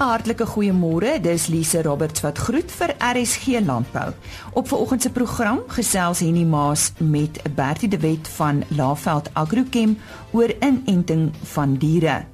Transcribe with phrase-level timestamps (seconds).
[0.00, 1.20] 'n Hartlike goeiemôre.
[1.20, 4.12] Dis Lise Roberts wat groet vir RSG Landbou.
[4.52, 9.98] Op vanoggend se program gesels Henny Maas met Bertie de Wet van Laveld Agrochem
[10.32, 12.24] oor inenting van diere.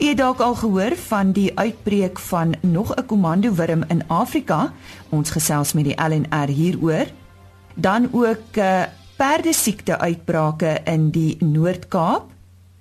[0.00, 4.72] U het dalk al gehoor van die uitbreek van nog 'n komandowurm in Afrika.
[5.08, 7.06] Ons gesels met die LNR hieroor.
[7.74, 8.82] Dan ook uh,
[9.16, 12.30] perdesiekte uitbrake in die Noord-Kaap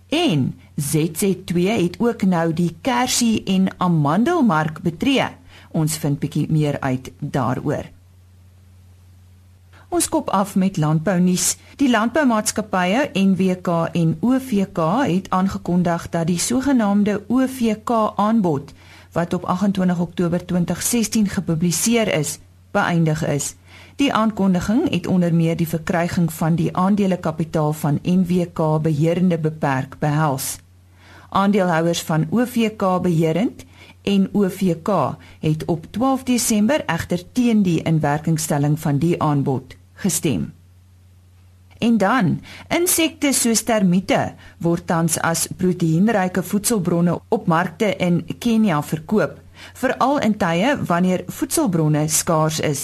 [0.10, 5.28] en ZZ2 het ook nou die kersie en amandelmark betree.
[5.72, 7.90] Ons vind bietjie meer uit daaroor.
[9.92, 11.58] Ons kop af met landbounuus.
[11.76, 18.72] Die landboumaatskappye NWK en OVK het aangekondig dat die sogenaamde OVK aanbod
[19.12, 22.40] wat op 28 Oktober 2016 gepubliseer is,
[22.72, 23.56] beëindig is.
[23.96, 30.58] Die aankondiging het onder meer die verkryging van die aandelekapitaal van NWK beheerende beperk behels.
[31.30, 33.66] Aandeelhouers van OVK Beherend
[34.02, 40.54] en OVK het op 12 Desember egter teen die inwerkingstelling van die aanbod gestem.
[41.82, 49.40] En dan, insekte soos termiete word tans as proteïenryke voedselbronne op markte in Kenia verkoop,
[49.74, 52.84] veral in tye wanneer voedselbronne skaars is.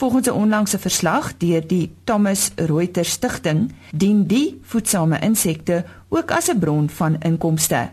[0.00, 6.48] Volgens 'n onlangse verslag deur die Thomas Reuters Stichting, dien die voedsame insekte ook as
[6.48, 7.90] 'n bron van inkomste.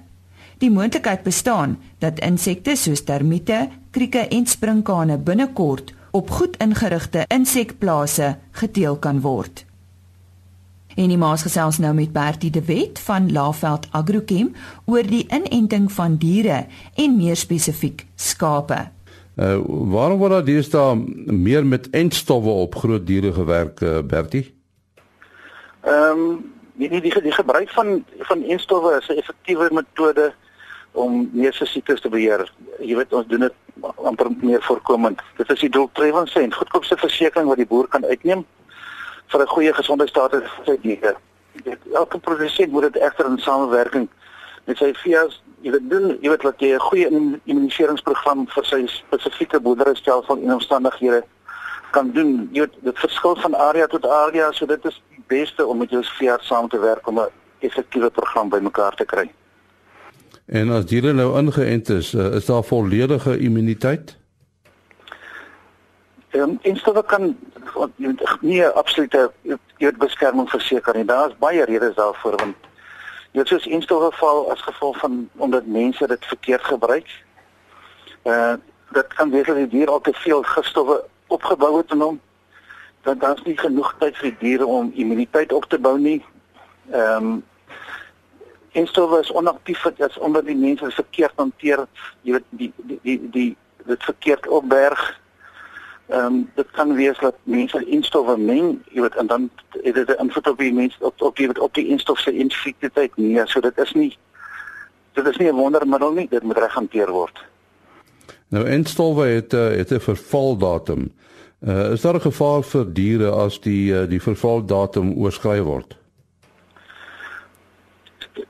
[0.57, 8.37] Die moontlikheid bestaan dat insekte soos termiete, krieke en sprinkane binnekort op goed ingerigte insekplase
[8.51, 9.65] geteel kan word.
[10.95, 14.55] En die maas gesels nou met Bertie de Wet van Laveld Agrochem
[14.85, 18.96] oor die inenting van diere en meer spesifiek skape.
[19.37, 19.61] Uh
[19.93, 20.95] waarom word daar deesdae
[21.29, 24.55] meer met entstowwe op groot diere gewerk, uh, Bertie?
[25.85, 30.33] Ehm um, die die die gebruik van van enstowwe is 'n effektiewe metode
[30.91, 32.51] om meeste siektes te beheer.
[32.79, 33.53] Jy weet ons doen dit
[33.95, 35.21] amper meer voorkomend.
[35.37, 38.45] Dit is die doeltreffendste en goedkoopste versekering wat die boer kan uitneem
[39.27, 41.15] vir 'n goeie gesondheidstaat vir sy diere.
[41.93, 44.09] Elke produsent moet dit egter in samewerking
[44.67, 47.07] met sy vee's jy weet doen jy weet dat jy 'n goeie
[47.45, 51.23] immuniseringsprogram vir sy spesifieke boerderystelsel en omstandighede
[51.91, 52.49] kan doen.
[52.51, 55.89] Jy weet dit verskil van area tot area, so dit is die beste om met
[55.89, 57.29] jou veearts saam te werk om 'n
[57.59, 59.31] effektiewe program bymekaar te kry.
[60.45, 64.17] En as diere nou ingeënt is, eh, is daar volledige immuniteit?
[66.29, 67.37] Ehm um, instowwe kan
[68.39, 69.31] nie absolute
[69.77, 71.05] jy beskerming verseker nie.
[71.05, 72.55] Daar's baie redes daarvoor want
[73.37, 77.09] jy het soos instowwe val as gevolg van omdat mense dit verkeerd gebruik.
[78.23, 78.53] Eh uh,
[78.91, 82.21] dit kan wees dat die dier al te veel gifstowwe opgebou het in hom.
[83.01, 86.25] Dan dan's nie genoeg tyd vir die diere om immuniteit op te bou nie.
[86.91, 87.43] Ehm um,
[88.71, 91.85] instowwe is onaktief as omdat die mense verkeerd hanteer,
[92.21, 93.55] jy weet die die die, die
[93.85, 95.19] dit verkeerd opberg.
[96.07, 99.49] Ehm um, dit kan wees dat mense instowwe meng, jy weet en dan
[99.83, 103.15] het dit 'n invloed op die mense op op die op die instof se infeksieteit
[103.15, 103.41] nie.
[103.45, 104.17] So dit is nie
[105.13, 107.45] dit is nie 'n wondermiddel nie, dit moet reg hanteer word.
[108.47, 111.11] Nou instowwe het uh, het 'n vervaldatum.
[111.59, 115.97] Uh, is daar 'n gevaar vir diere as die uh, die vervaldatum oorskry word?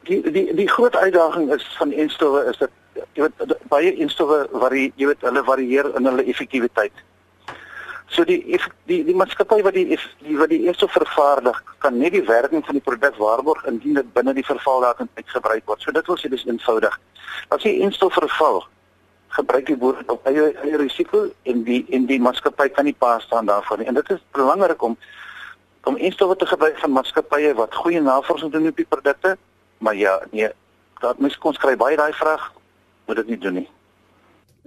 [0.08, 4.92] die die die groot uitdaging is van enstowwe is dat jy weet baie enstowwe varie
[4.96, 7.04] jy weet hulle varieer in hulle effektiwiteit.
[8.08, 8.40] So die
[8.88, 9.86] die die maatskappy wat die
[10.24, 14.14] die wat die eerste vervaardig kan net die werking van die produk waarborg indien dit
[14.14, 15.82] binne die vervaldatum uitgebruik word.
[15.82, 17.00] So dit wil sê dis eenvoudig.
[17.50, 18.64] As jy enstof verval,
[19.36, 23.18] gebruik die boer op eie eie risiko en die en die maatskappy kan nie pa
[23.20, 23.88] staan daarvoor nie.
[23.92, 24.98] En dit is belangrik om
[25.88, 29.38] om enstowwe te gebruik van maatskappye wat goeie navorsing doen op die produkte
[29.78, 30.50] Maar ja, nee,
[31.00, 32.54] dat mens kon skryf baie daai vraag
[33.06, 33.70] moet dit nie doen nie.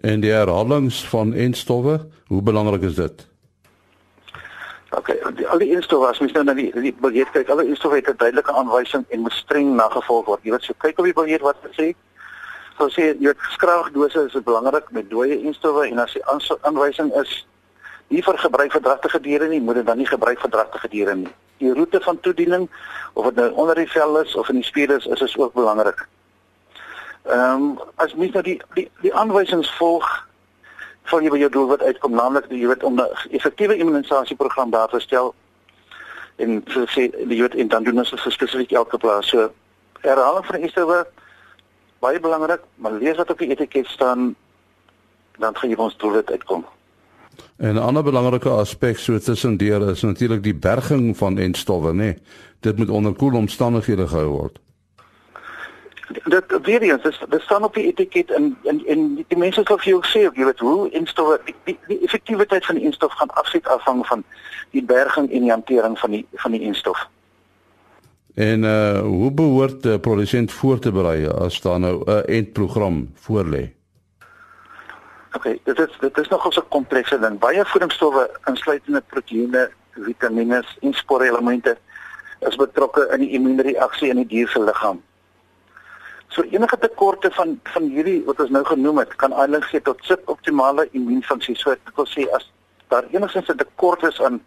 [0.00, 3.26] En die herhalings van enstowwe, hoe belangrik is dit?
[4.90, 8.00] OK, die, al die enstowwe as mens nou na die die biljet kyk, alle enstowwe
[8.00, 10.40] het 'n duidelike aanwysing en moet streng nagevolg word.
[10.42, 11.94] Jy weet so kyk op die biljet wat dit sê.
[12.78, 16.24] So sê jy weet skraagdose is belangrik met dooie enstowwe en as die
[16.62, 17.46] aanwysing is
[18.08, 21.14] nie vir gebruik vir dragtige diere nie, moet dit dan nie gebruik vir dragtige diere
[21.14, 21.32] nie.
[21.58, 22.68] Die roete van toediening
[23.12, 26.08] of dit nou onder die vel is of in die spiere is, is ook belangrik.
[27.28, 30.08] Ehm um, as mens nou die die die aanwysings volg
[31.02, 34.88] van jy by jou doel wat uitkom, naamlik jy weet om 'n effektiewe immunisasieprogram daar
[34.88, 35.34] te stel
[36.36, 39.28] en so sê jy weet en dan doen ons spesifiek elke plaas.
[39.28, 39.50] So
[40.00, 41.06] herhaling van esterwe
[42.00, 44.34] baie belangrik, maar lees wat op die etiket staan
[45.38, 46.64] dan gaan jy ons doel uitkom.
[47.56, 51.96] En 'n ander belangrike aspek so tussendeur is natuurlik die berging van enstowwe, nê.
[51.96, 52.18] Nee.
[52.60, 54.58] Dit moet onder koel omstandighede gehou word.
[56.10, 59.78] Dit weer eens dis dis staan op die etiket en en en die, mense sal
[59.78, 63.30] vir jou sê jy weet hoe instof die, die, die effektiwiteit van die instof gaan
[63.42, 64.24] afsit afhang van
[64.70, 67.08] die berging en die hantering van die van die instof.
[68.34, 73.70] En uh hoe behoort 'n produsent voor te berei as daar nou 'n eindprogram voorlê?
[75.32, 77.38] OK, dit is dit is nogal so 'n komplekse ding.
[77.38, 81.78] Baie voedingsstowwe insluitende proteïene, vitamiene en spoorelemente
[82.38, 85.02] is betrokke in die immuunreaksie in die dier se liggaam.
[86.30, 90.04] So enige tekorte van van hierdie wat ons nou genoem het, kan aanleiding gee tot
[90.06, 91.56] suboptimale immuunfunksie.
[91.58, 92.46] So dit wil sê as
[92.88, 94.42] daar enigstens 'n tekort is aan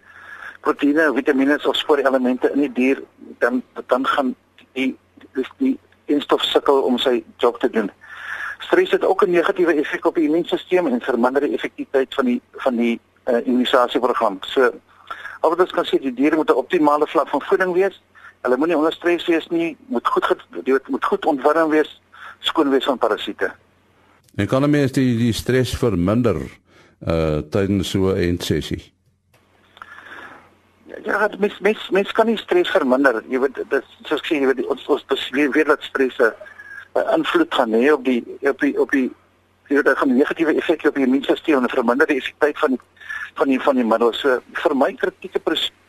[0.61, 3.03] proteïene, vitamiene of spoorelemente in die dier,
[3.39, 4.35] dan dan gaan
[4.73, 4.97] die
[5.33, 7.91] die, die instof sukkel om sy job te doen.
[8.59, 12.41] Stres het ook 'n negatiewe effek op die immuunstelsel en verminder die effektiwiteit van die
[12.51, 14.37] van die uh, immunisasieprogram.
[14.41, 14.71] So
[15.43, 18.01] Al wat ons kan sê die diere moet 'n optimale vlak van voeding wees.
[18.43, 20.25] Hulle moenie onder stres wees nie, moet goed
[20.63, 22.01] dit moet goed ontwurm wees,
[22.39, 23.51] skoon wees van parasiete.
[24.35, 26.41] En kan 'n mens die die stres verminder
[27.07, 28.93] uh tydens so 'n sessie?
[31.03, 33.23] Ja, dit mens mens mens kan nie stres verminder.
[33.29, 36.33] Jy weet dit soos ek sê, jy weet ons ons besweer weer dat stres 'n
[37.17, 39.11] invloed gaan hê op die op die op die
[39.67, 42.79] jy weet dit gaan negatiewe effek op die immuunstelsel en verminder die effektiwiteit van
[43.33, 44.19] van die van die middels.
[44.19, 45.39] So vir my kritieke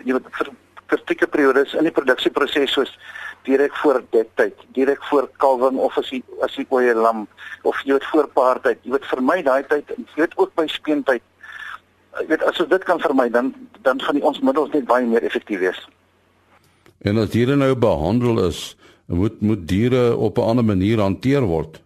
[0.04, 0.48] jy weet vir
[0.86, 2.92] kritieke periodes in die produksieproses soos
[3.44, 7.26] direk voor dektyd, direk voor kalwing of as jy as jy oeye lam
[7.62, 8.80] of jy weet voor paartyd.
[8.82, 11.22] Jy weet vir my daai tyd, jy weet ook by speentyd.
[12.20, 13.52] Jy weet as ons dit kan vermy dan
[13.82, 15.80] dan gaan die ons middels net baie meer effektief wees.
[17.04, 18.76] En as diere nou behandel is,
[19.06, 21.82] moet moet diere op 'n ander manier hanteer word.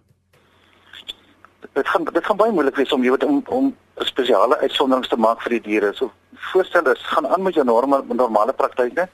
[1.74, 3.74] Dit gaan dit gaan baie moeilik wees om jy weet om om
[4.04, 5.92] spesiale uitsonderings te maak vir die diere.
[5.94, 6.12] So
[6.52, 9.08] voorstel is gaan aan met jou normale normale praktyke.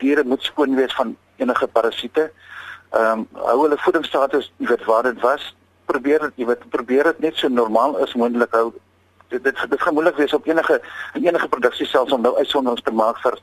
[0.00, 2.30] Diere moet skoon wees van enige parasiete.
[2.92, 5.54] Ehm um, hou hulle voedingsstatus, jy weet waar dit was.
[5.84, 8.72] Probeer dit, jy weet probeer dit net so normaal as moontlik hou.
[9.28, 10.80] Dit dit, dit gaan moeilik wees op enige
[11.14, 13.38] enige produksie selfs om nou uitsonderings te maak vir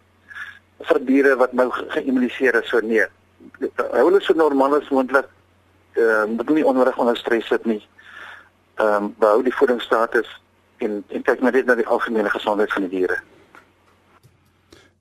[0.89, 2.69] vir diere wat nou geïmmuniseer is.
[2.69, 3.05] So nee.
[3.77, 5.27] Hou hulle so normaal as moontlik.
[5.97, 7.81] Ehm uh, moet nie onnodig onder stres sit nie.
[8.75, 10.29] Ehm um, behou die voedingsstatus
[10.79, 13.19] en en kyk maar net na die algemene gesondheid van die diere.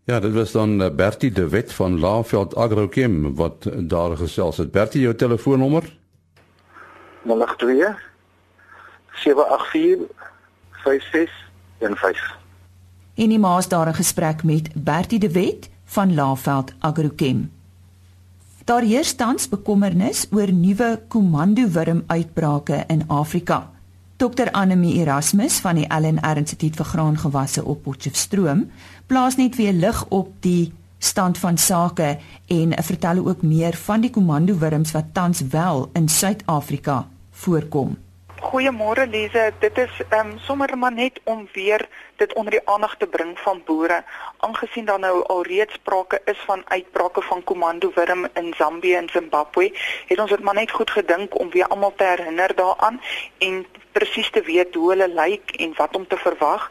[0.09, 4.71] Ja, dit was dan eh, Bertie de Wet van Laveld Agrochem wat daar gesels het.
[4.71, 5.97] Bertie, jou telefoonnommer?
[7.23, 7.99] 082
[9.13, 10.07] 784
[10.71, 12.37] 5615.
[13.15, 17.53] En die maas daar 'n gesprek met Bertie de Wet van Laveld Agrochem.
[18.65, 23.71] Daar heers tans bekommernis oor nuwe komandowurm uitbrake in Afrika.
[24.19, 28.65] Dr Annelie Erasmus van die LNR Instituut vir Graangewasse op Potchefstroom
[29.07, 32.17] plaas net weer lig op die stand van sake
[32.51, 37.95] en vertel ook meer van die komandowurms wat tans wel in Suid-Afrika voorkom.
[38.43, 41.87] Goeiemôre Lize, dit is ehm um, sommer maar net om weer
[42.19, 44.05] dit onder die aandag te bring van boere,
[44.37, 49.73] aangesien daar nou al reeds sprake is van uitbrake van komandowurm in Zambië en Zimbabwe,
[50.07, 53.01] het ons dit maar net goed gedink om weer almal te herinner daaraan
[53.39, 53.67] en
[53.99, 56.69] presies te weet hoe hulle lyk en wat om te verwag.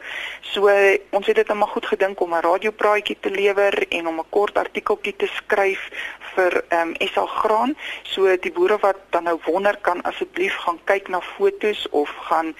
[0.52, 0.70] So
[1.10, 4.30] ons het dit net maar goed gedink om 'n radiopraatjie te lewer en om 'n
[4.30, 5.82] kort artikeltjie te skryf
[6.34, 7.76] vir ehm um, SA Graan.
[8.02, 12.54] So die boere wat dan nou wonder kan asseblief gaan kyk na fotos of gaan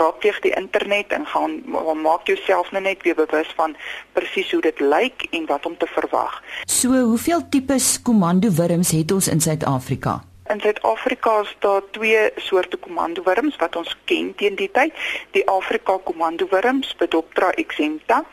[0.00, 1.62] raadpleeg die internet en gaan
[2.02, 3.76] maak jouself net weer bewus van
[4.12, 6.42] presies hoe dit lyk en wat om te verwag.
[6.66, 10.20] So hoeveel tipes komandowurms het ons in Suid-Afrika?
[10.52, 14.92] In Suid-Afrika is daar twee soorte komandowurms wat ons ken teen die tyd.
[15.32, 18.24] Die Afrika komandowurm, Spodoptera exempta.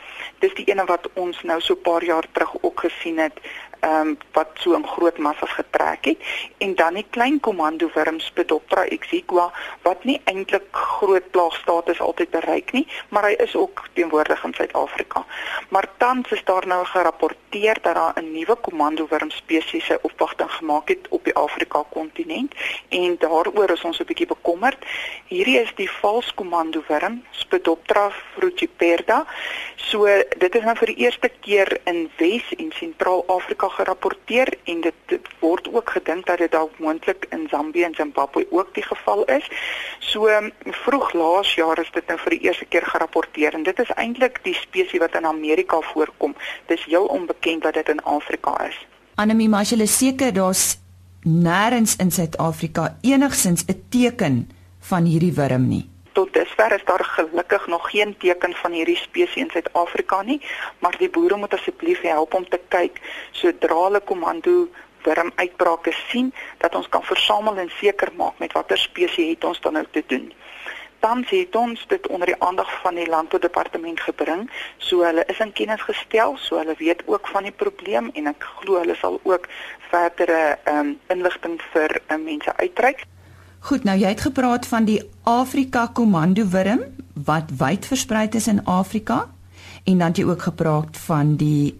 [0.44, 3.39] Dis die ene wat ons nou so 'n paar jaar terug ook gesien het
[3.82, 6.18] ehm um, wat so in groot massas getrek het
[6.58, 12.72] en dan die klein komando wurms Pedoptera exiqua wat nie eintlik groot plaagstatus altyd bereik
[12.72, 15.26] nie, maar hy is ook teenwoordig in Suid-Afrika.
[15.70, 20.52] Maar tans is daar nou gerapporteer dat daar 'n nuwe komando wurm spesies se opwagting
[20.52, 22.54] gemaak het op die Afrika kontinent
[22.90, 24.86] en daaroor is ons 'n bietjie bekommerd.
[25.28, 29.26] Hierdie is die vals komando wurm Pedoptera frugiperda.
[29.76, 30.06] So
[30.38, 35.28] dit is nou vir die eerste keer in Wes en Sentraal-Afrika gerapporteer en dit, dit
[35.40, 39.48] word ook gedink dat dit dalk moontlik in Zambië en Zimbabwe ook die geval is.
[40.00, 40.30] So
[40.84, 44.42] vroeg laas jaar is dit nou vir die eerste keer gerapporteer en dit is eintlik
[44.44, 46.36] die spesies wat in Amerika voorkom.
[46.72, 48.78] Dis heel onbekend dat dit in Afrika is.
[49.16, 50.80] Anemie, maar jy is seker daar's
[51.22, 54.50] nêrens in Suid-Afrika enigsins 'n teken
[54.80, 59.36] van hierdie wurm nie tot dusver is daar gelukkig nog geen teken van hierdie spesies
[59.44, 60.41] in Suid-Afrika nie,
[60.80, 63.01] maar die boere moet asseblief help om te kyk
[63.32, 64.68] sodra hulle komando
[65.03, 69.74] wurmuitbrake sien dat ons kan versamel en seker maak met watter spesies het ons dan
[69.80, 70.32] nou te doen.
[71.01, 74.44] Dan het ons dit onder die aandag van die landboudepartement gebring,
[74.77, 78.46] so hulle is in kennis gestel, so hulle weet ook van die probleem en ek
[78.60, 79.48] glo hulle sal ook
[79.89, 83.01] verdere um, inligting vir uh, mense uitreik.
[83.62, 86.82] Goed, nou jy het gepraat van die Afrika komando wurm
[87.13, 89.27] wat wyd versprei is in Afrika
[89.86, 91.77] en dan jy ook gepraat van die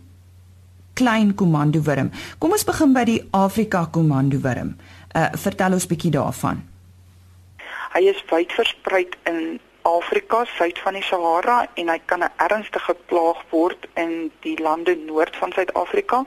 [0.94, 2.12] klein komando wurm.
[2.38, 4.76] Kom ons begin by die Afrika komando wurm.
[5.16, 6.62] Uh vertel ons bietjie daarvan.
[7.96, 12.94] Hy is wyd versprei in Afrika, suid van die Sahara en hy kan 'n ernstige
[13.10, 16.26] plaag word in die lande noord van Suid-Afrika.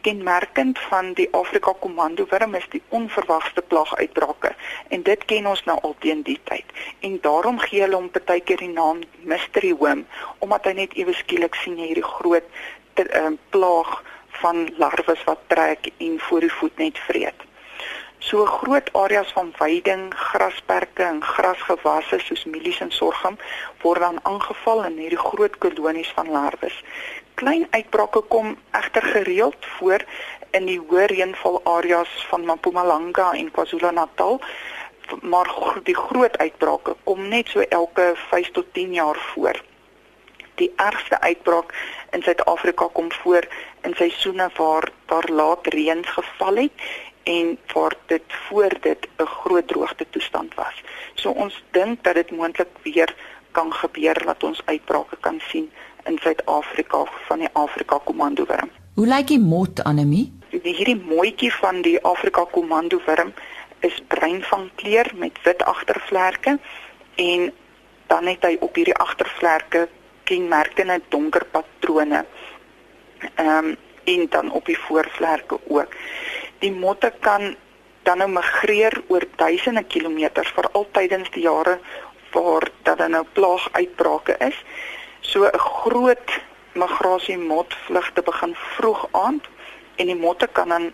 [0.00, 4.54] Kenmerkend van die Afrika komando wurm is die onverwagte plaaguitbrake
[4.88, 6.64] en dit ken ons nou al teen die tyd.
[7.00, 10.06] En daarom gee hulle hom baie keer die naam mystery worm
[10.38, 12.48] omdat hy net ewe skielik sien hierdie groot
[13.00, 13.92] um, plaag
[14.40, 17.46] van larwes wat trek en voor die voet net vreet.
[18.20, 23.38] So groot areas van weiding, grasperke en grasgewasse soos mielies en sorghum
[23.80, 26.76] word dan aangeval in hierdie groot kolonies van larwes.
[27.34, 30.04] Klein uitbrake kom egter gereeld voor
[30.50, 34.40] in die hoë reënval areas van Mpumalanga en KwaZulu-Natal,
[35.22, 35.50] maar
[35.82, 39.60] die groot uitbrake kom net so elke 5 tot 10 jaar voor
[40.60, 41.74] die ergste uitbraak
[42.10, 43.46] in Suid-Afrika kom voor
[43.86, 46.88] in seisoene waar daar laat reën geval het
[47.22, 50.76] en waar dit voor dit 'n groot droogte toestand was.
[51.14, 53.14] So ons dink dat dit moontlik weer
[53.50, 55.72] kan gebeur dat ons uitbrake kan sien
[56.04, 58.70] in Suid-Afrika van die Afrika komando wurm.
[58.94, 60.32] Hoe lyk die mot anemie?
[60.50, 63.32] Die hierdie mooitjie van die Afrika komando wurm
[63.80, 66.58] is bruin van kleur met wit agtervlerke
[67.14, 67.52] en
[68.06, 69.88] dan het hy op hierdie agtervlerke
[70.24, 72.24] kenmerkende donker patrone.
[73.34, 75.92] Ehm um, en dan op die voorvlerke ook.
[76.58, 77.54] Die motte kan
[78.02, 81.78] dan nou migreer oor duisende kilometers vir altydens die jare
[82.32, 84.56] waar dat dan nou plaaguitbrake is.
[85.20, 86.40] So 'n groot
[86.72, 89.44] migrasie mot vlug te begin vroeg aand
[89.96, 90.92] en die motte kan dan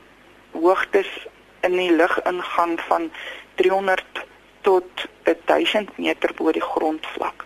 [0.50, 1.11] hoogtes
[1.61, 3.11] in die lug ingaan van
[3.54, 4.25] 300
[4.61, 7.45] tot 1000 meter bo die grondvlak.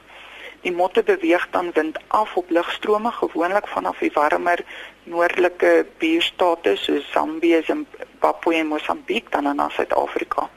[0.61, 4.65] Die motte beweeg dan wind af op lugstrome gewoonlik vanaf die warmer
[5.05, 10.49] noordelike buurstate soos Zambië, Zimbabwe en Mosambiek dan na Suid-Afrika.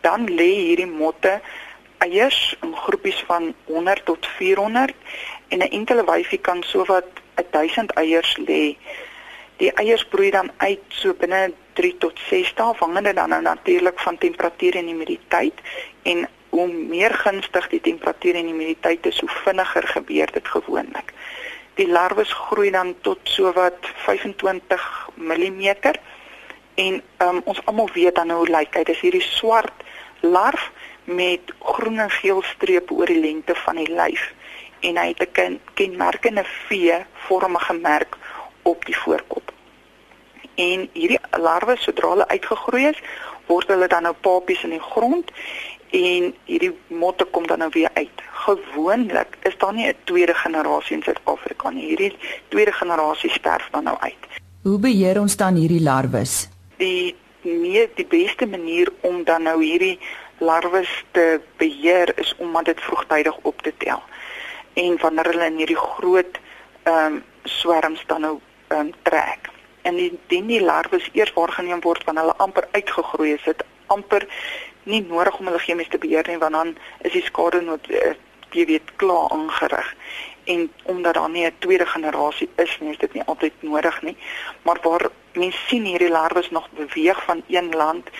[0.00, 1.40] Dan lê hierdie motte
[1.98, 4.94] eiers in groepies van 100 tot 400
[5.50, 7.04] en 'n enkele wyfie kan sowat
[7.50, 8.76] 1000 eiers lê.
[9.56, 13.98] Die eiers broei dan uit so binne 3 tot 6 dae afhangende dan nou natuurlik
[14.00, 15.54] van temperatuur en humiditeit
[16.02, 21.12] en hoe meer gunstig die temperatuur en humiditeit is, hoe vinniger gebeur dit gewoonlik.
[21.74, 25.74] Die larwes groei dan tot sowat 25 mm
[26.74, 28.84] en um, ons almal weet dan hoe lyk hy.
[28.84, 29.84] Dis hierdie swart
[30.20, 30.70] larf
[31.04, 34.30] met groen en geel strepe oor die lengte van die lyf
[34.80, 38.16] en hy het 'n kenmerkende V-vormige merk
[38.62, 39.52] op die voorkop.
[40.54, 43.00] En hierdie larwe sodra hulle uitgegroei is,
[43.46, 45.30] word hulle dan nou papies in die grond
[45.90, 48.22] en hierdie motte kom dan nou weer uit.
[48.32, 51.86] Gewoonlik is daar nie 'n tweede generasie in Suid-Afrika nie.
[51.86, 52.16] Hierdie
[52.48, 54.24] tweede generasie sterf dan nou uit.
[54.62, 56.48] Hoe beheer ons dan hierdie larwes?
[56.76, 59.98] Die nee, die beste manier om dan nou hierdie
[60.38, 64.02] larwes te beheer is om dit vroegtydig op te tel.
[64.80, 66.40] En wanneer hulle in hierdie groot
[66.82, 68.36] ehm um, swerms dan nou
[68.68, 69.50] ehm um, trek.
[69.82, 74.26] En indien die larwes eers waargeneem word wanneer hulle amper uitgegroei is, dit amper
[74.88, 76.74] nie nodig om hulle chemies te beheer nie want dan
[77.06, 78.14] is die skade nood eh,
[78.56, 79.88] jy weet klaar aangerig
[80.54, 84.16] en omdat daar nie 'n tweede generasie is nie is dit nie altyd nodig nie
[84.62, 88.10] maar waar mense sien hierdie larwes nog beweeg van een land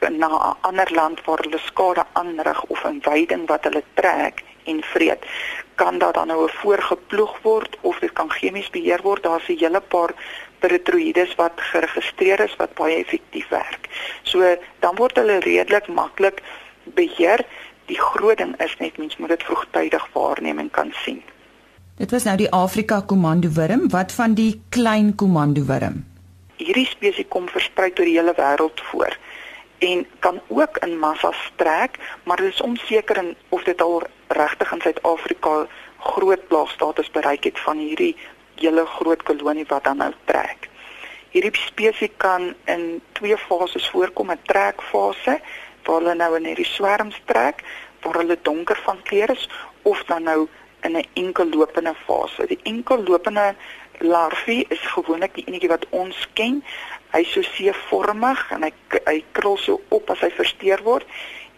[0.00, 4.82] na 'n ander land waar hulle skade aanrig of 'n weiding wat hulle trek en
[4.82, 5.24] vreet
[5.74, 9.80] kan daar dan nou voorgeploeg word of dit kan chemies beheer word daar's 'n hele
[9.80, 10.14] paar
[10.60, 13.88] retroïdes wat geregistreer is wat baie effektief werk.
[14.22, 16.42] So dan word hulle redelik maklik
[16.82, 17.44] beheer.
[17.86, 21.22] Die groot ding is net mens moet dit vroegtydig waarneem en kan sien.
[21.96, 26.04] Dit was nou die Afrika komando wurm, wat van die klein komando wurm?
[26.56, 29.16] Hierdie spesies kom versprei oor die hele wêreld voor
[29.78, 34.80] en kan ook in massas trek, maar dit is onseker of dit al regtig in
[34.80, 35.66] Suid-Afrika
[35.98, 38.16] groot plaagstatus bereik het van hierdie
[38.54, 40.68] hele groot kolonie wat dan nou trek.
[41.30, 45.40] Hierdie spesies kan in twee fases voorkom, 'n trekfase
[45.84, 47.64] waar hulle nou in hierdie swerms trek,
[48.02, 49.48] waar hulle donker van kleur is
[49.82, 50.48] of dan nou
[50.80, 52.46] in 'n enkellopende fase.
[52.46, 53.54] Die enkellopende
[53.98, 56.64] larwie is gewoonlik die enetjie wat ons ken.
[57.14, 58.72] Hy's so seevormig en hy
[59.06, 61.06] hy krul so op as hy versteur word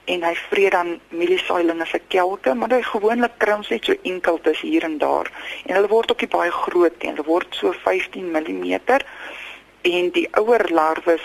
[0.06, 4.62] en hy vreet dan mieliesailinge se kelke, maar hy gewoonlik krums net so enkel tuss
[4.62, 5.30] hier en daar.
[5.66, 8.76] En hulle word ook baie groot, en hulle word so 15 mm
[9.86, 11.22] en die ouer larwes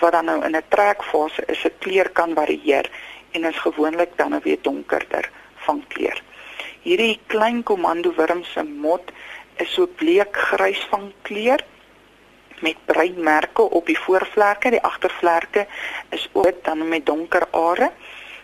[0.00, 2.90] wat dan nou in 'n trekfase is, se kleur kan varieer
[3.32, 5.30] en is gewoonlik dan nou weer donkerder
[5.66, 6.22] van kleur.
[6.82, 9.12] Hierdie klein komandowurm se mot
[9.56, 11.64] is so bleekgrys van kleur
[12.60, 15.66] met bruin merke op die voorvlerke, die agtervlerke
[16.10, 17.90] is ook dan met donker are.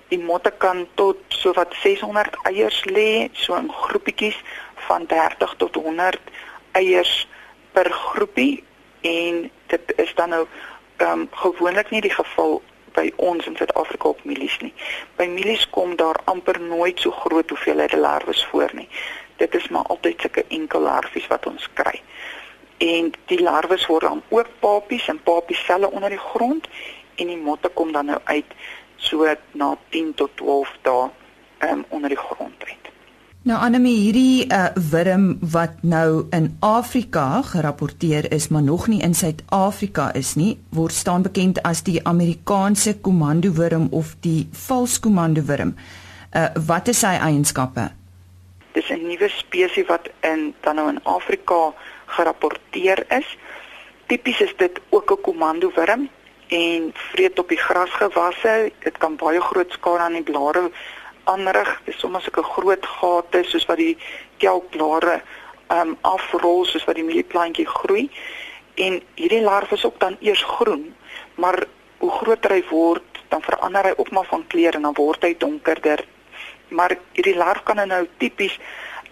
[0.08, 4.42] Die motte kan tot so wat 600 eiers lê, so in groepietjies
[4.74, 6.20] van 30 tot 100
[6.72, 7.28] eiers
[7.72, 8.64] per groepie
[9.00, 10.46] en dit is dan nou
[10.98, 12.60] um, gewoonlik nie die geval
[12.92, 14.72] by ons in Suid-Afrika op mielies nie.
[15.16, 18.88] By mielies kom daar amper nooit so groot hoeveelhede larwes voor nie.
[19.40, 22.02] Dit is maar altyd sulke enkel larwies wat ons kry.
[22.82, 26.68] En die larwes word dan ook papies en papies selle onder die grond
[27.14, 28.54] en die motte kom dan nou uit
[28.96, 31.10] so na 10 tot 12 dae
[31.70, 32.90] um, onder die grond uit.
[33.42, 39.14] Nou Anemie hierdie uh, wurm wat nou in Afrika gerapporteer is maar nog nie in
[39.18, 45.74] Suid-Afrika is nie, word staan bekend as die Amerikaanse komandowurm of die vals komandowurm.
[46.30, 47.88] Uh, wat is sy eienskappe?
[48.78, 51.74] Dis 'n nuwe spesies wat in dan nou in Afrika
[52.12, 53.36] gerapporteer is.
[54.06, 56.08] Tipies is dit ook 'n komandowurm
[56.48, 58.72] en vreet op die grasgewasse.
[58.78, 60.70] Dit kan baie groot skade aan die blare
[61.24, 61.80] aanrig.
[61.84, 63.96] Dis sommer sulke groot gate soos wat die
[64.36, 65.22] kelkblare
[65.66, 68.10] ehm um, afrol soos wat die mielieplantjie groei.
[68.74, 70.94] En hierdie larwe is ook dan eers groen,
[71.34, 71.64] maar
[71.98, 75.34] hoe groter hy word, dan verander hy ook maar van kleur en dan word hy
[75.38, 76.04] donkerder.
[76.68, 78.58] Maar hierdie larwe kan nou tipies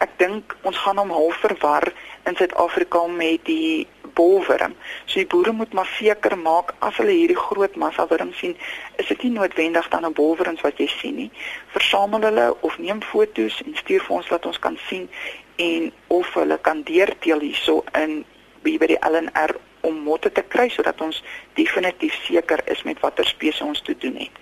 [0.01, 1.85] ek dink ons gaan hom half verwar
[2.25, 4.75] in Suid-Afrika met die bolwurm.
[5.05, 8.57] So die boere moet maar seker maak as hulle hierdie groot massa wurm sien,
[8.97, 11.31] is dit nie noodwendig dan 'n bolwurms wat jy sien nie.
[11.77, 15.09] Versamel hulle of neem foto's en stuur vir ons dat ons kan sien
[15.57, 18.25] en of hulle kan deurteel hierso in
[18.63, 21.23] by die LNR om motte te kry sodat ons
[21.55, 24.37] definitief seker is met watter spesies ons te doen het.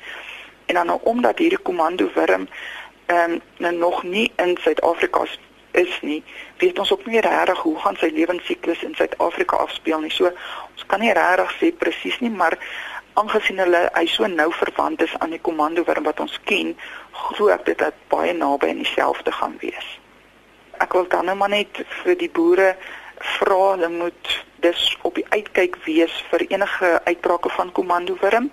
[0.66, 2.48] En dan nou omdat hierdie komando wurm
[3.06, 5.24] ehm um, nog nie in Suid-Afrika
[5.70, 6.22] is nie,
[6.58, 10.12] weet ons ook nie regtig hoe gaan sy lewensiklus in Suid-Afrika afspeel nie.
[10.14, 12.58] So ons kan nie regtig sê presies nie, maar
[13.18, 16.74] aangesien hulle hy so nou verwant is aan die komando wurm wat ons ken,
[17.12, 19.88] glo ek dit dat baie naby aan dieselfde gaan wees.
[20.78, 22.74] Ek wil dan nou maar net vir die boere
[23.38, 28.50] vra hulle moet dus op die uitkyk wees vir enige uitbrake van komando wurm.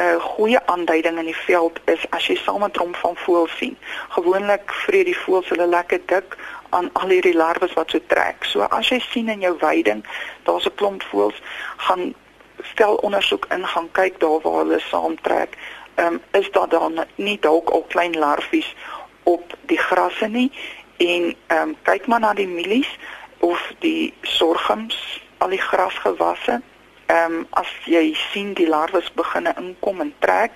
[0.00, 3.76] 'n goeie aanduiding in die veld is as jy saam met hom van voel sien.
[4.08, 6.36] Gewoonlik vreet die voëls hulle lekker dik
[6.70, 8.44] aan al hierdie larwes wat so trek.
[8.44, 10.04] So as jy sien in jou weiding,
[10.42, 11.42] daar's 'n klomp voëls,
[11.76, 12.14] gaan
[12.62, 15.56] stel ondersoek in, gaan kyk daar waar hulle saamtrek.
[15.94, 18.74] Ehm um, is daar dan nie dalk al klein larwies
[19.22, 20.52] op die grasse nie
[20.96, 22.98] en ehm um, kyk maar na die mielies
[23.38, 26.62] of die sorghums, al die grasgewasse
[27.10, 30.52] ehm um, as jy sien die larwes begin inkom en trek,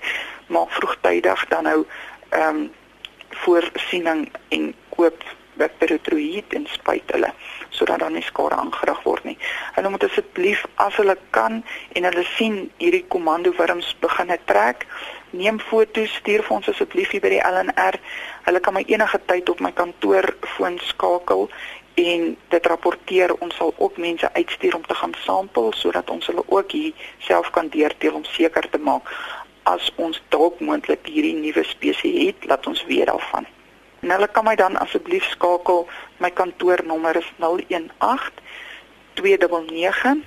[0.47, 1.81] maak vroegtydig dan nou
[2.31, 2.65] ehm um,
[3.45, 5.25] voorsiening en koop
[5.59, 7.31] bacteriotroïd en spuit hulle
[7.75, 9.37] sodat dan nie skade aangerig word nie.
[9.75, 11.63] Hulle moet asseblief as hulle kan
[11.99, 14.87] en hulle sien hierdie komando wurms begin trek,
[15.35, 17.99] neem foto's, stuur vir ons asseblief hier by die LNR.
[18.47, 21.49] Hulle kan my enige tyd op my kantoor foon skakel
[21.95, 26.43] en dit rapporteer ons sal ook mense uitstuur om te gaan sampel sodat ons hulle
[26.47, 29.03] ook hier self kan deurteel om seker te maak
[29.63, 33.47] as ons dalk moontlik hierdie nuwe spesies het laat ons weet daarvan.
[34.01, 35.89] En hulle kan my dan asseblief skakel
[36.21, 38.33] my kantoornommer is 018
[39.15, 40.23] 299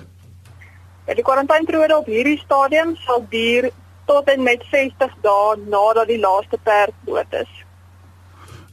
[1.07, 3.71] Ja, die kwarantyneperiode op hierdie stadium sal duur
[4.07, 7.51] tot en met 60 dae nadat die laaste perd dood is.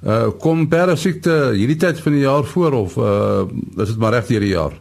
[0.03, 3.47] Uh kom perde siekte hierdie tyd van die jaar voor of uh
[3.81, 4.75] is dit maar reg hierdie jaar?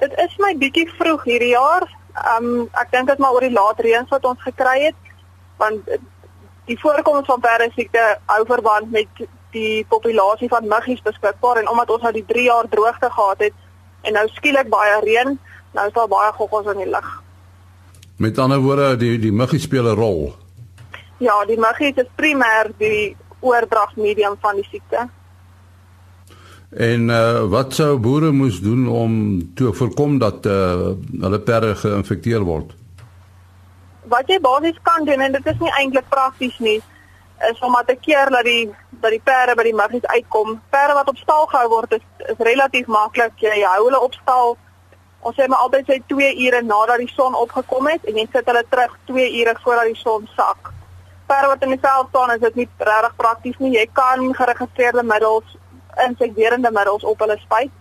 [0.00, 1.88] Dit is my bietjie vroeg hierdie jaar.
[2.36, 5.08] Um ek dink dit maar oor die laat reëns wat ons gekry het
[5.60, 5.88] want
[6.70, 11.90] die voorkoms van perde siekte hou verband met die populasie van muggies beskikbaar en omdat
[11.90, 13.56] ons nou die 3 jaar droogte gehad het
[14.06, 15.34] en nou skielik baie reën,
[15.76, 17.08] nou is daar baie goggels in die lug.
[18.16, 20.34] Met ander woorde, die die muggies speel 'n rol.
[21.18, 25.08] Ja, die muggies is primêr die oordragsmedium van die siekte.
[26.70, 29.14] En uh, wat sou boere moes doen om
[29.54, 32.72] te voorkom dat uh, hulle perde geïnfekteer word?
[34.10, 36.80] Wat jy basies kan doen en dit is nie eintlik prakties nie,
[37.48, 38.70] is om te keer dat die
[39.02, 40.58] dat die perde by die muggies uitkom.
[40.70, 43.38] Perde wat op stal gehou word is, is relatief maklik.
[43.40, 44.58] Jy hou hulle op stal.
[45.20, 48.46] Ons sê maar altyd sê 2 ure nadat die son opgekom het en jy sit
[48.48, 50.72] hulle terug 2 ure voordat die son sak
[51.30, 53.74] perde wat in die veld staan is dit nie regtig prakties nie.
[53.78, 55.56] Jy kan geregistreerde middels
[56.06, 57.72] insekterende middels op hulle spuit.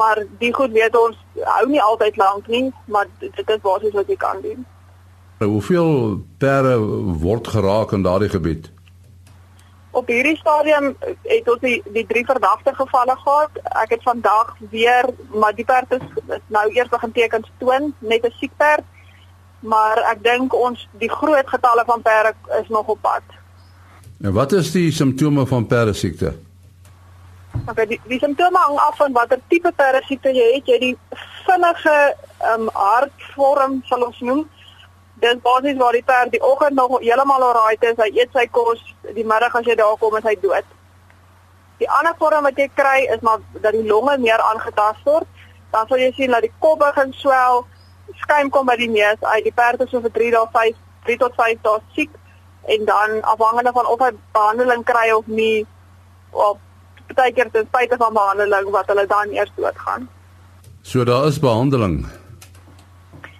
[0.00, 1.18] Maar die goed weet ons
[1.54, 4.64] hou nie altyd lank nie, maar dit is basies wat jy kan doen.
[5.44, 6.78] Hoeveel perde
[7.24, 8.70] word geraak in daardie gebied?
[9.90, 13.60] Op hierdie stadium het ons die die drie verdagte gevalle gehad.
[13.82, 18.26] Ek het vandag weer maar die perd is, is nou eers begin tekens toon, net
[18.26, 18.84] 'n siek perd
[19.64, 23.22] maar ek dink ons die groot getalle van perde is nog op pad.
[24.20, 26.34] En wat is die simptome van perdesiekte?
[27.68, 30.68] Okay, die, die simptome hang af van watter tipe perdesiekte jy het.
[30.68, 30.94] Jy die
[31.46, 31.96] vinnige
[32.44, 34.44] ehm um, hartvorm sal ons noem.
[35.22, 38.80] Dis basies waar die perd die oggend nog heeltemal alright is, hy eet sy kos,
[39.14, 40.66] die middag as jy daar kom is hy dood.
[41.78, 45.28] Die ander vorm wat jy kry is maar dat die longe meer aangetast word.
[45.74, 47.64] Dan sal jy sien dat die kop begin swel,
[48.22, 49.44] skuim kom by die neus uit.
[49.46, 52.10] Die perd is so vir 3 dae 5 3 tot 5 dae siek
[52.74, 55.66] en dan afhangende van of hy behandeling kry of nie
[56.30, 56.60] op
[57.14, 60.08] baie keer ten spyte van behandeling wat hulle dan eers doodgaan.
[60.82, 62.06] So daar is behandeling.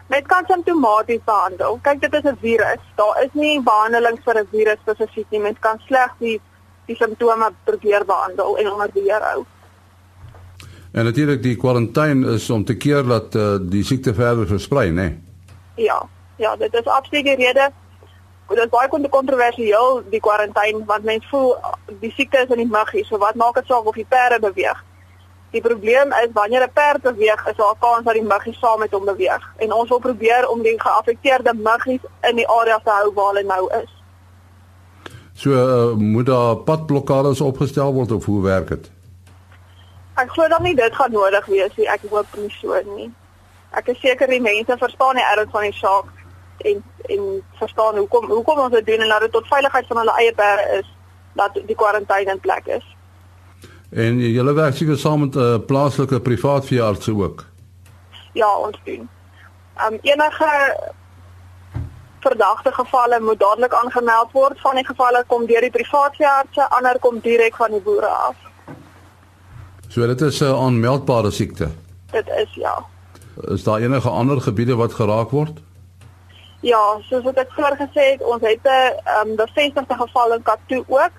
[0.07, 1.79] Met kan simptomaties behandel.
[1.83, 2.83] Kyk dit is 'n virus.
[2.95, 5.40] Daar is nie behandeling vir 'n virus spesifiek nie.
[5.40, 6.40] Mens kan slegs die
[6.87, 9.45] die simptome probeer behandel en onder beheer hou.
[10.93, 14.93] En natuurlik die kwarantyne is om te keer dat uh, die siekte verder versprei, né?
[14.93, 15.23] Nee?
[15.75, 16.09] Ja.
[16.37, 17.71] Ja, dit is absoluut die rede.
[18.49, 21.57] Dit is baie kontroversieel die kwarantyne want mense voel
[22.01, 24.85] die siekte is in die muggie, so wat maak dit saak of die perde beweeg?
[25.55, 28.79] Die probleem is wanneer 'n perd beweeg, is daar 'n kans dat die muggie saam
[28.79, 29.43] met hom beweeg.
[29.57, 33.43] En ons wil probeer om die geaffekteerde muggies in die area te hou waar hulle
[33.43, 33.90] nou is.
[35.35, 38.90] So uh, moet daar padblokkades opgestel word of hoe werk dit?
[40.14, 41.88] Ek glo dan nie dit gaan nodig wees nie.
[41.88, 43.12] Ek hoop nie so nie.
[43.71, 46.11] Ek is seker die mense verstaan die erns van die saak
[46.59, 50.19] en en verstaan hoekom hoekom ons dit doen en dat dit tot veiligheid van hulle
[50.19, 50.93] eie perde is
[51.33, 52.93] dat die kwarantyne in plek is.
[53.94, 57.44] En julle werk seker saam met 'n uh, plaaslike privaat veearts ook.
[58.33, 59.09] Ja, ons doen.
[59.87, 60.50] Um enige
[62.20, 64.61] verdagte gevalle moet dadelik aangemeld word.
[64.61, 68.37] Van die gevalle kom deur die privaat veeartse, ander kom direk van die boere af.
[69.88, 71.68] So dit is 'n onmeldbare siekte.
[72.11, 72.85] Dit is ja.
[73.40, 75.59] Is daar enige ander gebiede wat geraak word?
[76.61, 80.85] Ja, soos wat ek voorgesê het, ons het 'n ehm um, bevestigde geval in Katoo
[80.88, 81.14] ook.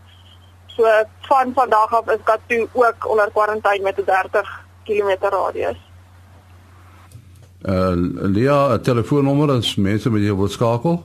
[0.76, 0.84] So
[1.22, 5.78] van vandag af is Katoo ook onder kwarantyne met 'n 30 km radius.
[7.62, 7.92] Uh
[8.36, 11.04] Lia, 'n telefoonnommer as mense met jou wil skakel.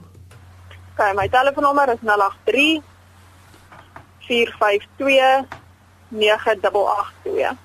[0.91, 2.83] Okay, my telefoonnommer is 083
[4.19, 5.47] 452
[6.07, 7.57] 9882.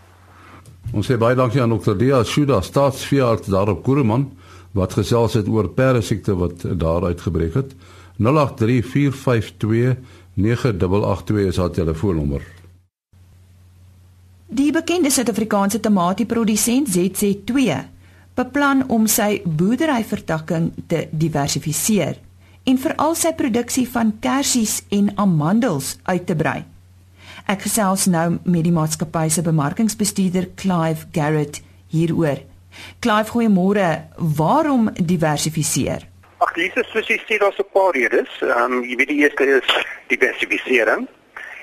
[0.93, 1.97] Ons sê baie dankie aan Dr.
[1.97, 4.39] Dia Shuda, staatsveearts daar op Kuruman
[4.71, 7.75] wat gesels het oor perdesiekte wat daar uitgebreek het.
[10.37, 12.43] 0834529882 is haar telefoonnommer.
[14.47, 17.75] Die bekende Suid-Afrikaanse tamatieprodusent ZC2
[18.37, 22.21] beplan om sy boerderyvertakking te diversifiseer
[22.69, 26.61] en veral sy produksie van kersies en amandels uit te brei.
[27.47, 31.63] Ek gesels nou met die maatskappy se bemarkingsbestuurder Clive Garrett
[31.95, 32.43] hieroor.
[33.01, 33.91] Clive, goeiemôre.
[34.19, 36.05] Waarom diversifiseer?
[36.39, 38.29] Ag, Jesus, soos jy sê, daar's 'n paar redes.
[38.43, 41.09] Ehm um, jy weet die eerste is diversifisering.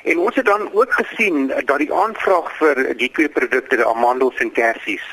[0.03, 4.37] En ons het dan ook gesien dat die aanvraag vir die twee produkte, die amandels
[4.37, 5.05] en kersies,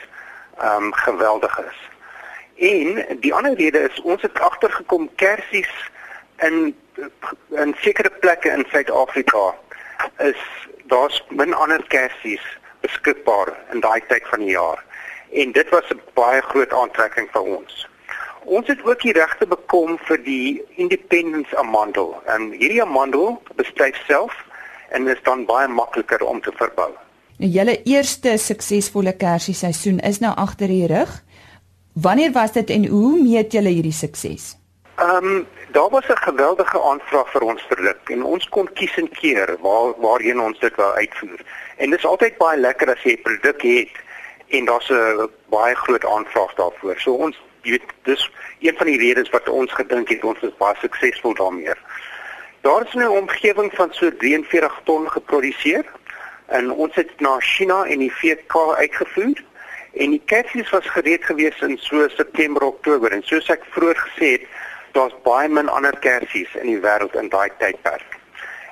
[0.59, 1.79] ehm um, geweldig is.
[2.57, 5.73] En die ander rede is ons het agtergekom kersies
[6.39, 6.75] in
[7.49, 9.55] in sekere plekke in Suid-Afrika
[10.19, 10.41] is
[10.85, 12.45] daar's min ander kersies
[12.81, 14.85] beskikbaar in daai tyd van die jaar.
[15.33, 17.90] En dit was 'n baie groot aantrekking vir ons.
[18.51, 22.17] Ons het ook die regte bekom vir die Independence Amandel.
[22.27, 24.35] En hierdie amandel bestuif self
[24.91, 26.89] en is dan baie makliker om te verbou.
[27.39, 31.13] Nou julle eerste suksesvolle kersieseisoen is nou agter die rug.
[31.95, 34.57] Wanneer was dit en hoe meet julle hierdie sukses?
[34.99, 39.09] Ehm um, daar was 'n geweldige aanvraag vir ons produk en ons kon kies en
[39.09, 41.41] keer waar waarheen ons dit wou uitvoer.
[41.77, 43.95] En dit is altyd baie lekker as jy 'n produk het
[44.49, 46.99] en daar's 'n baie groot aanvraag daarvoor.
[46.99, 48.31] So ons jy weet dis
[48.61, 51.75] een van die redes wat ons gedink het ons is baie suksesvol daarmee.
[52.61, 55.85] Daar is 'n omgewing van so 43 ton geproduseer
[56.47, 59.39] en ons het na China en die VK uitgevoer
[59.93, 64.31] en die kersies was gereed gewees in so September Oktober en soos ek vroeër gesê
[64.37, 64.47] het
[64.93, 68.19] daar's baie min ander kersies in die wêreld in daai tydperk.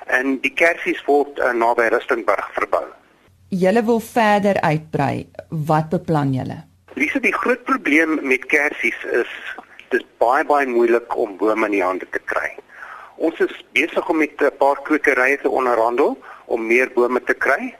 [0.05, 2.85] En die kersies word uh, naby Rustenburg verbou.
[3.49, 5.27] Julle wil verder uitbrei.
[5.49, 6.63] Wat beplan julle?
[6.93, 9.31] Dis die groot probleem met kersies is
[9.91, 12.55] dit baie baie moeilik om bome in die hande te kry.
[13.17, 17.75] Ons is besig om met 'n paar kwekerye te onderhandel om meer bome te kry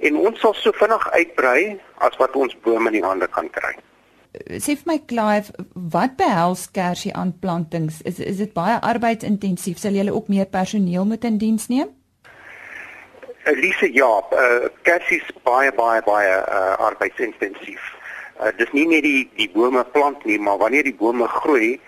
[0.00, 3.76] en ons sal so vinnig uitbrei as wat ons bome in die hande kan kry
[4.32, 8.00] sê vir my Clive, wat behels kersie aanplantings?
[8.08, 9.78] Is is dit baie arbeidsintensief?
[9.78, 11.90] Sal julle ook meer personeel moet in diens neem?
[13.44, 17.91] Elise ja, uh, kersie is baie baie baie uh, arbeidsintensief.
[18.42, 21.80] Uh, dis nie net die die bome plant nie, maar wanneer die bome groei,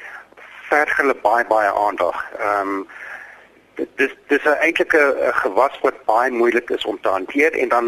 [0.69, 2.21] verg hulle baie baie aandag.
[2.39, 2.87] Ehm um,
[3.99, 7.87] dis dis eintlik 'n gewas wat baie moeilik is om te hanteer en dan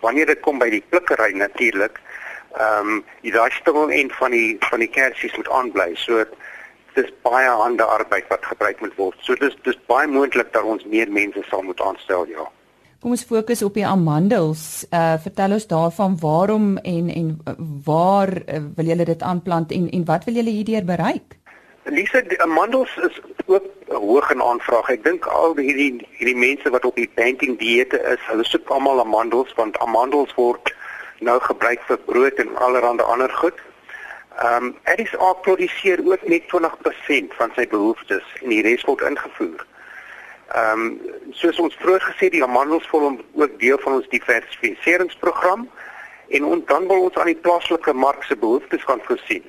[0.00, 2.00] wanneer dit kom by die plukkery natuurlik
[2.56, 3.52] ehm um, die daai
[4.00, 5.94] end van die van die kersies moet aanbly.
[5.94, 6.24] So
[6.94, 9.16] dis baie hande arbeid wat gebruik moet word.
[9.20, 12.48] So dis dis baie moontlik dat ons meer mense sal moet aanstel, ja.
[12.98, 14.62] Kom ons fokus op die amandels.
[14.90, 17.28] Uh vertel ons daarvan waarom en en
[17.84, 21.36] waar uh, wil julle dit aanplant en en wat wil julle hierdeur bereik?
[21.84, 24.90] Lisa, die amandels is ook hoog in aanvraag.
[24.96, 29.04] Ek dink al hierdie hierdie mense wat op die banking dieete is, hulle soek almal
[29.06, 30.74] amandels want amandels word
[31.22, 33.62] nou gebruik vir brood en allerlei ander goed.
[34.42, 39.66] Ehm um, RSA produseer ook net 20% van sy behoeftes en die res word ingevoer.
[40.54, 41.00] Ehm um,
[41.36, 45.68] soos ons vroeër gesê die amandels vorm ook deel van ons diversifiseringsprogram
[46.28, 49.44] en ons dan wil ons aan die plaaslike mark se behoeftes kan voorsien.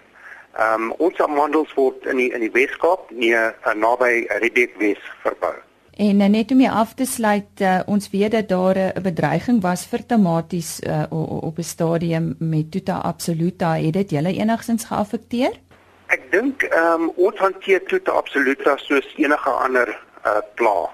[0.58, 5.00] Ehm um, ons amandels word in die in die Weskaap nie uh, naby Riebeek Wes
[5.24, 5.56] verbou.
[6.00, 9.62] En uh, net om hier af te sluit, uh, ons weet dat daar 'n bedreiging
[9.62, 11.04] was vir tomaties uh,
[11.48, 13.74] op 'n stadium met Tuta absoluta.
[13.76, 15.60] Het dit julle enigsins geaffekteer?
[16.08, 20.90] Ek dink ehm um, ons hanteer Tuta absoluta soos enige ander uh, pla.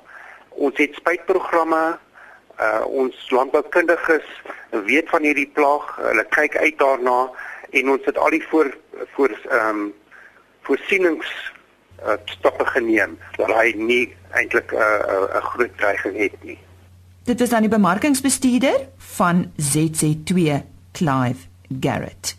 [0.49, 1.97] Ons het spuitprogramme.
[2.59, 4.27] Uh, ons landboukundiges
[4.85, 5.95] weet van hierdie plaag.
[5.99, 7.29] Hulle kyk uit daarna
[7.75, 8.71] en ons het al die voor
[9.15, 9.93] voor ehm um,
[10.65, 11.27] voorsienings
[12.01, 16.57] uh, stappe geneem dat hy nie eintlik 'n uh, 'n uh, groot dreiging het nie.
[17.23, 21.41] Dit is aan die bemarkingsbestuurder van ZC2 Clive
[21.79, 22.37] Garrett.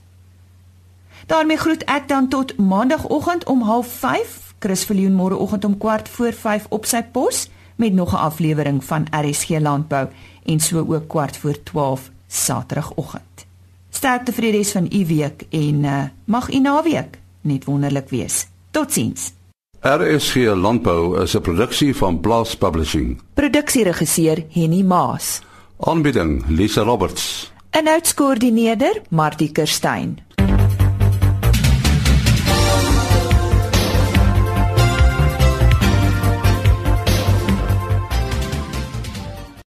[1.26, 6.66] daarmee groet ek dan tot maandagooggend om 05:30 Chris Viljoen môreoggend om kwart voor 5
[6.68, 10.08] op sy pos met nog 'n aflewering van RSG Landbou
[10.44, 13.46] en so ook kwart voor 12 Saterdagoggend.
[13.90, 18.46] Sterkte vir die res van u week en uh, mag u naweek net wonderlik wees.
[18.70, 19.32] Totsiens.
[19.80, 23.20] RSG Landbou is 'n produksie van Blast Publishing.
[23.34, 25.40] Produksieregisseur Henny Maas.
[25.78, 27.52] Aanbieding Lisa Roberts.
[27.70, 30.18] En uitskoördineerder Martie Kerstyn.